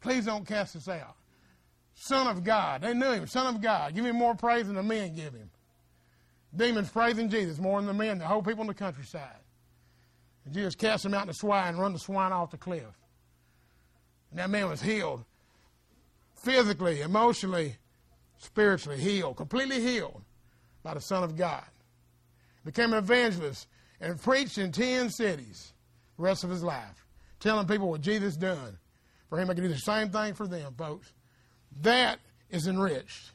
[0.00, 1.15] Please don't cast us out.
[1.96, 2.82] Son of God.
[2.82, 3.94] They knew him, Son of God.
[3.94, 5.50] Give him more praise than the men give him.
[6.54, 9.40] Demons praising Jesus more than the men, the whole people in the countryside.
[10.44, 12.84] And Jesus cast them out in the swine and run the swine off the cliff.
[14.30, 15.24] And that man was healed.
[16.34, 17.76] Physically, emotionally,
[18.38, 20.22] spiritually healed, completely healed
[20.82, 21.64] by the Son of God.
[22.64, 23.66] Became an evangelist
[24.00, 25.72] and preached in 10 cities
[26.16, 27.06] the rest of his life,
[27.40, 28.78] telling people what Jesus done
[29.28, 29.50] for him.
[29.50, 31.12] I can do the same thing for them, folks.
[31.82, 32.18] That
[32.50, 33.30] is enriched.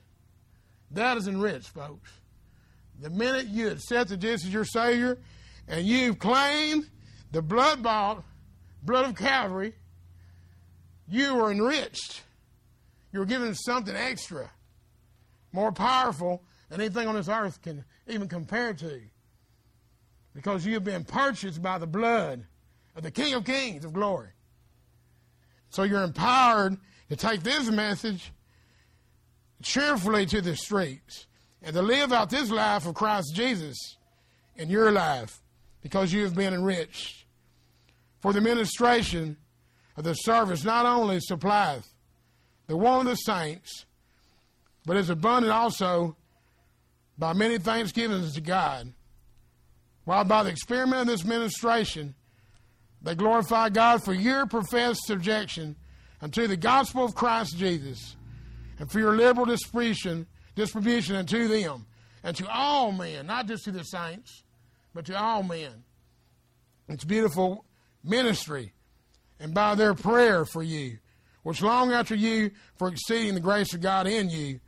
[0.92, 2.12] That is enriched, folks.
[3.00, 5.18] The minute you accept Jesus as your Savior
[5.68, 6.90] and you've claimed
[7.32, 8.24] the blood bought,
[8.84, 9.74] blood of Calvary,
[11.08, 12.22] you were enriched.
[13.12, 14.50] You were given something extra,
[15.52, 19.02] more powerful than anything on this earth can even compare to.
[20.34, 22.46] Because you have been purchased by the blood
[22.96, 24.30] of the King of Kings of glory.
[25.70, 26.78] So you're empowered
[27.12, 28.32] to take this message
[29.62, 31.28] cheerfully to the streets
[31.62, 33.98] and to live out this life of Christ Jesus
[34.56, 35.42] in your life
[35.82, 37.26] because you have been enriched.
[38.22, 39.36] For the ministration
[39.98, 41.94] of the service not only supplieth
[42.68, 43.86] the want of the saints,
[44.86, 46.16] but is abundant also
[47.18, 48.94] by many thanksgivings to God.
[50.06, 52.16] While by the experiment of this ministration,
[53.02, 55.76] they glorify God for your professed subjection
[56.22, 58.16] unto the gospel of Christ Jesus,
[58.80, 61.86] and for your liberal distribution, distribution unto them,
[62.24, 64.44] and to all men, not just to the saints,
[64.94, 65.84] but to all men.
[66.88, 67.66] It's beautiful
[68.04, 68.74] ministry,
[69.40, 70.98] and by their prayer for you,
[71.44, 74.60] which long after you for exceeding the grace of God in you,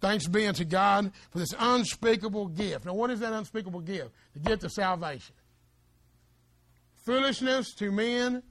[0.00, 2.86] thanks be unto God for this unspeakable gift.
[2.86, 4.10] Now, what is that unspeakable gift?
[4.32, 5.34] The gift of salvation.
[7.04, 8.42] Foolishness to men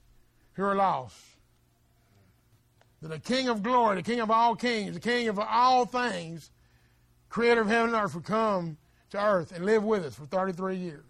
[0.54, 1.16] who are lost.
[3.04, 6.51] That the King of glory, the King of all kings, the King of all things,
[7.28, 8.78] creator of heaven and earth, would come
[9.10, 11.04] to earth and live with us for 33 years.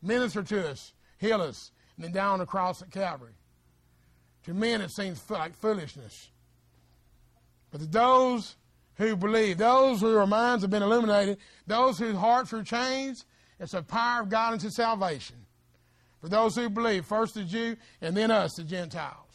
[0.00, 3.32] Minister to us, heal us, and then down on the cross at Calvary.
[4.44, 6.30] To men, it seems like foolishness.
[7.72, 8.54] But to those
[8.94, 13.24] who believe, those whose minds have been illuminated, those whose hearts are changed,
[13.58, 15.36] it's the power of God unto salvation.
[16.20, 19.29] For those who believe, first the Jew and then us, the Gentiles.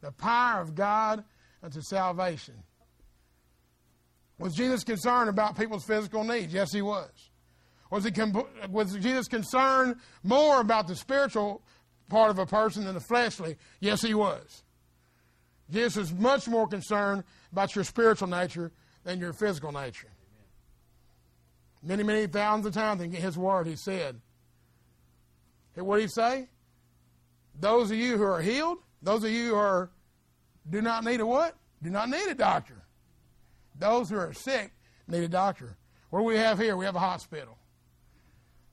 [0.00, 1.24] The power of God
[1.62, 2.54] unto salvation.
[4.38, 6.52] Was Jesus concerned about people's physical needs?
[6.52, 7.10] Yes, he was.
[7.90, 8.12] Was, he,
[8.70, 11.62] was Jesus concerned more about the spiritual
[12.08, 13.56] part of a person than the fleshly?
[13.80, 14.62] Yes, he was.
[15.70, 18.70] Jesus is much more concerned about your spiritual nature
[19.04, 20.08] than your physical nature.
[21.82, 24.20] Many, many thousands of times in his word, he said,
[25.74, 26.48] what did he say?
[27.58, 29.90] Those of you who are healed, those of you who are
[30.68, 31.56] do not need a what?
[31.82, 32.82] Do not need a doctor.
[33.78, 34.72] Those who are sick
[35.06, 35.76] need a doctor.
[36.10, 36.76] What do we have here?
[36.76, 37.56] We have a hospital.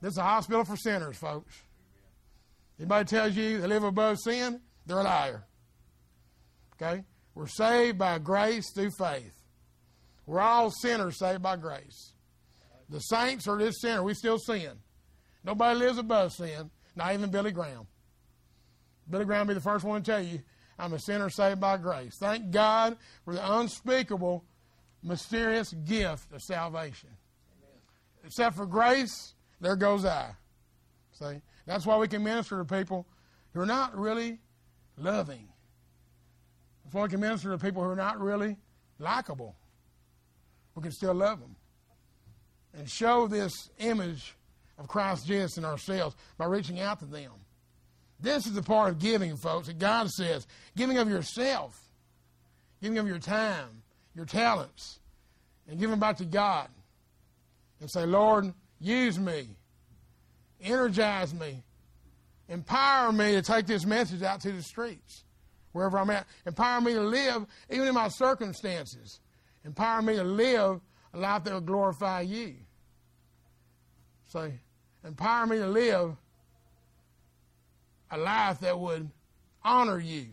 [0.01, 1.55] This is a hospital for sinners, folks.
[2.79, 5.45] Anybody tells you they live above sin, they're a liar.
[6.73, 7.03] Okay?
[7.33, 9.33] We're saved by grace through faith.
[10.25, 12.13] We're all sinners saved by grace.
[12.89, 14.03] The saints are this sinner.
[14.03, 14.71] We still sin.
[15.43, 17.87] Nobody lives above sin, not even Billy Graham.
[19.09, 20.39] Billy Graham be the first one to tell you,
[20.77, 22.15] I'm a sinner saved by grace.
[22.17, 24.43] Thank God for the unspeakable,
[25.03, 27.09] mysterious gift of salvation.
[27.59, 27.79] Amen.
[28.25, 30.31] Except for grace, there goes I.
[31.13, 31.41] See?
[31.65, 33.07] That's why we can minister to people
[33.53, 34.39] who are not really
[34.97, 35.47] loving.
[36.83, 38.57] That's why we can minister to people who are not really
[38.99, 39.55] likable.
[40.75, 41.55] We can still love them.
[42.77, 44.35] And show this image
[44.77, 47.31] of Christ Jesus in ourselves by reaching out to them.
[48.25, 51.79] This is the part of giving, folks, that God says giving of yourself,
[52.81, 53.83] giving of your time,
[54.15, 54.99] your talents,
[55.69, 56.67] and giving back to God.
[57.79, 59.49] And say, Lord, use me,
[60.59, 61.61] energize me,
[62.49, 65.23] empower me to take this message out to the streets,
[65.71, 66.25] wherever I'm at.
[66.47, 69.19] Empower me to live, even in my circumstances.
[69.63, 70.81] Empower me to live
[71.13, 72.55] a life that will glorify you.
[74.25, 74.53] Say,
[75.03, 76.15] empower me to live
[78.11, 79.09] a life that would
[79.63, 80.27] honor you,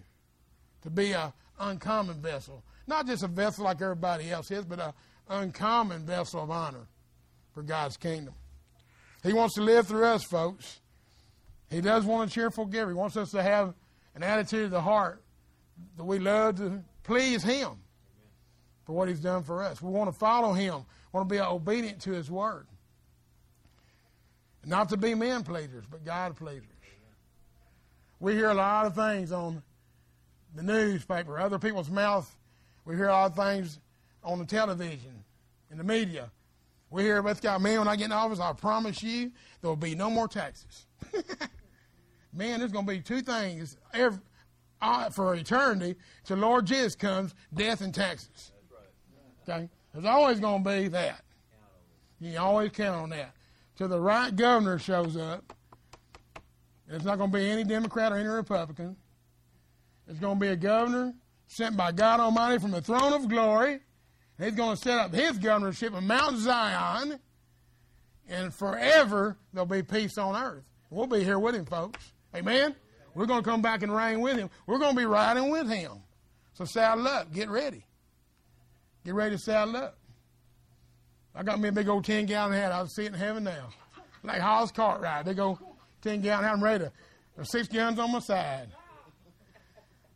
[0.82, 2.62] to be an uncommon vessel.
[2.86, 4.92] Not just a vessel like everybody else is, but an
[5.28, 6.86] uncommon vessel of honor
[7.54, 8.34] for God's kingdom.
[9.22, 10.80] He wants to live through us, folks.
[11.70, 12.90] He does want a cheerful giver.
[12.90, 13.74] He wants us to have
[14.14, 15.22] an attitude of the heart
[15.96, 17.70] that we love to please Him
[18.84, 19.80] for what He's done for us.
[19.80, 20.74] We want to follow Him,
[21.12, 22.66] we want to be obedient to His word.
[24.64, 26.68] Not to be men pleasers, but God pleasers.
[28.22, 29.64] We hear a lot of things on
[30.54, 32.32] the newspaper, other people's mouth.
[32.84, 33.80] We hear a lot of things
[34.22, 35.24] on the television,
[35.72, 36.30] in the media.
[36.88, 39.68] We hear about this guy, man, when I get in office, I promise you there
[39.68, 40.86] will be no more taxes.
[42.32, 44.20] man, there's going to be two things every,
[44.80, 48.52] uh, for eternity till Lord Jesus comes death and taxes.
[49.42, 49.68] Okay?
[49.92, 51.24] There's always going to be that.
[52.20, 53.34] You always count on that
[53.74, 55.56] till the right governor shows up.
[56.88, 58.96] It's not going to be any Democrat or any Republican.
[60.08, 61.14] It's going to be a governor
[61.46, 63.80] sent by God Almighty from the throne of glory.
[64.38, 67.18] He's going to set up his governorship in Mount Zion,
[68.28, 70.64] and forever there'll be peace on earth.
[70.90, 72.12] We'll be here with him, folks.
[72.34, 72.74] Amen?
[73.14, 74.50] We're going to come back and reign with him.
[74.66, 75.92] We're going to be riding with him.
[76.54, 77.32] So saddle up.
[77.32, 77.84] Get ready.
[79.04, 79.98] Get ready to saddle up.
[81.34, 82.72] I got me a big old 10 gallon hat.
[82.72, 83.68] I'll see it in heaven now.
[84.22, 85.24] Like Hoss Cartwright.
[85.24, 85.58] They old
[86.02, 86.44] 10 gallon.
[86.44, 86.86] I'm ready.
[87.34, 88.68] There's six guns on my side.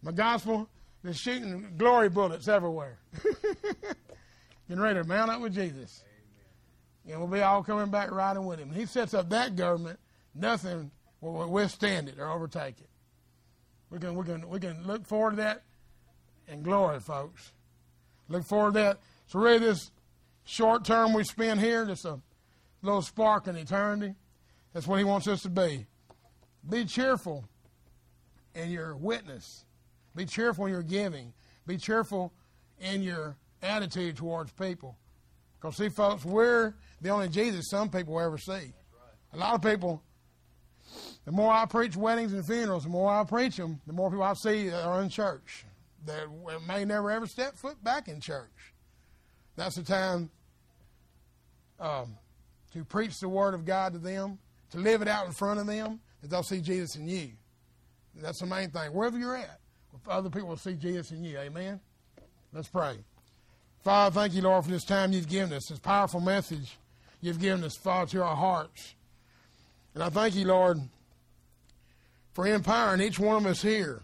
[0.02, 0.68] My gospel
[1.04, 2.98] is shooting glory bullets everywhere.
[4.68, 6.04] Getting ready to mount up with Jesus.
[7.08, 8.70] And we'll be all coming back riding with him.
[8.70, 9.98] He sets up that government,
[10.34, 12.88] nothing will withstand it or overtake it.
[13.90, 15.62] We can, we can, we can look forward to that
[16.48, 17.52] in glory, folks.
[18.28, 18.98] Look forward to that.
[19.28, 19.92] So, really, this
[20.44, 22.18] short term we spend here, just a
[22.82, 24.14] little spark in eternity,
[24.76, 25.86] that's what he wants us to be.
[26.68, 27.46] Be cheerful
[28.54, 29.64] in your witness.
[30.14, 31.32] Be cheerful in your giving.
[31.66, 32.30] Be cheerful
[32.78, 34.98] in your attitude towards people.
[35.58, 38.74] Because, see, folks, we're the only Jesus some people will ever see.
[39.32, 40.02] A lot of people,
[41.24, 44.24] the more I preach weddings and funerals, the more I preach them, the more people
[44.24, 45.64] I see that are in church
[46.04, 46.26] that
[46.68, 48.74] may never ever step foot back in church.
[49.56, 50.28] That's the time
[51.80, 52.18] um,
[52.74, 54.38] to preach the Word of God to them,
[54.70, 57.30] to live it out in front of them, that they'll see Jesus in you.
[58.14, 58.92] That's the main thing.
[58.92, 59.60] Wherever you're at,
[60.08, 61.38] other people will see Jesus in you.
[61.38, 61.80] Amen?
[62.52, 62.96] Let's pray.
[63.82, 66.76] Father, thank you, Lord, for this time you've given us, this powerful message
[67.20, 68.94] you've given us, Father, to our hearts.
[69.94, 70.78] And I thank you, Lord,
[72.32, 74.02] for empowering each one of us here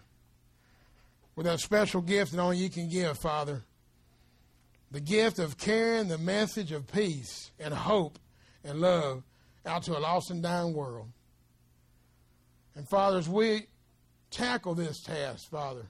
[1.37, 3.63] with that special gift that only you can give, Father.
[4.91, 8.19] The gift of carrying the message of peace and hope
[8.65, 9.23] and love
[9.67, 11.09] out to a lost and dying world.
[12.75, 13.67] And Father, as we
[14.31, 15.87] tackle this task, Father,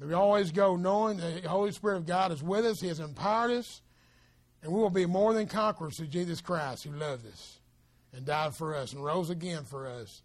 [0.00, 3.50] we always go knowing the Holy Spirit of God is with us, He has empowered
[3.50, 3.82] us,
[4.62, 7.58] and we will be more than conquerors through Jesus Christ who loved us
[8.14, 10.22] and died for us and rose again for us.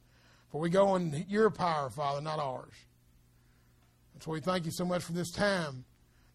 [0.49, 2.73] For we go in your power, Father, not ours.
[4.13, 5.83] And so we thank you so much for this time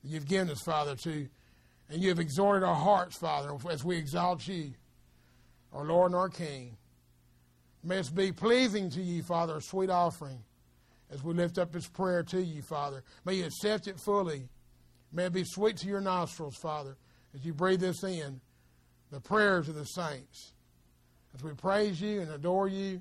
[0.02, 1.28] that you've given us, Father, to,
[1.88, 4.72] and you have exhorted our hearts, Father, as we exalt you,
[5.72, 6.76] our Lord and our King.
[7.82, 10.38] May it be pleasing to you, Father, a sweet offering
[11.10, 13.02] as we lift up this prayer to you, Father.
[13.24, 14.48] May you accept it fully.
[15.12, 16.96] May it be sweet to your nostrils, Father,
[17.34, 18.40] as you breathe this in,
[19.10, 20.52] the prayers of the saints.
[21.34, 23.00] As we praise you and adore you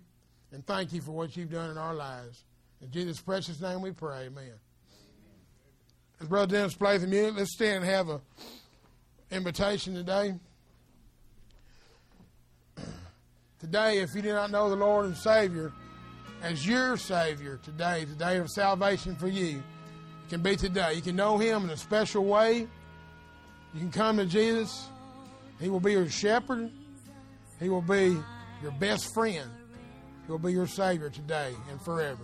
[0.52, 2.44] and thank you for what you've done in our lives.
[2.82, 4.26] In Jesus' precious name we pray.
[4.26, 4.54] Amen.
[6.22, 8.20] As Brother Dennis plays the music, let's stand and have an
[9.32, 10.34] invitation today.
[13.60, 15.74] Today, if you do not know the Lord and Savior
[16.42, 20.94] as your Savior today, the day of salvation for you, it can be today.
[20.94, 22.68] You can know Him in a special way.
[23.74, 24.88] You can come to Jesus.
[25.60, 26.72] He will be your shepherd.
[27.60, 28.18] He will be
[28.62, 29.50] your best friend.
[30.26, 32.24] He will be your Savior today and forever.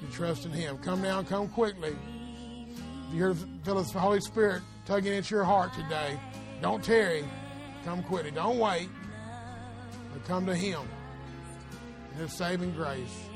[0.00, 0.78] You trust in Him.
[0.78, 1.94] Come now, come quickly.
[3.08, 6.18] If you feel the Holy Spirit tugging at your heart today,
[6.62, 7.24] don't tarry.
[7.84, 8.30] Come quickly.
[8.30, 8.88] Don't wait.
[10.12, 10.80] But come to Him
[12.12, 13.28] in His saving grace.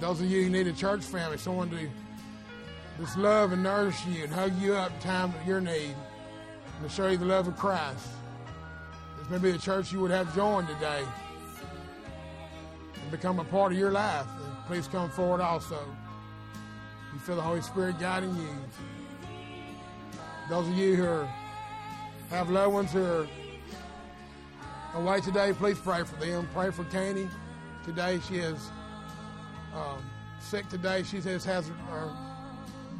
[0.00, 1.88] Those of you who need a church family, someone to
[2.98, 5.94] just love and nourish you and hug you up in time of your need
[6.78, 8.08] and to show you the love of Christ.
[9.18, 11.04] This may be the church you would have joined today
[13.00, 14.26] and become a part of your life.
[14.44, 15.78] And please come forward also.
[17.12, 18.48] You feel the Holy Spirit guiding you.
[20.48, 21.28] Those of you who are,
[22.32, 23.26] have loved ones who are
[24.94, 26.48] away today, please pray for them.
[26.54, 27.28] Pray for Candy.
[27.84, 28.70] Today she is
[29.74, 30.02] um,
[30.40, 31.02] sick today.
[31.02, 32.10] She says has her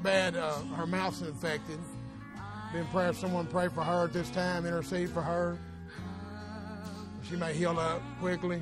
[0.03, 1.79] bad, uh, her mouth's infected.
[2.75, 5.57] Been prayer, someone pray for her at this time, intercede for her.
[7.27, 8.61] She may heal up quickly.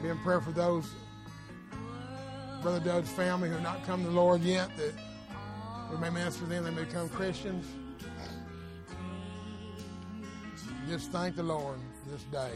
[0.00, 0.88] Be in prayer for those
[2.62, 4.94] Brother Doug's family who have not come to the Lord yet, that
[5.90, 7.66] we may minister to them, they may become Christians.
[10.92, 12.50] Just thank the Lord this day.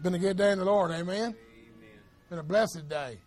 [0.00, 1.04] It's been a good day in the Lord, amen?
[1.14, 1.34] amen.
[2.30, 3.18] Been a blessed day.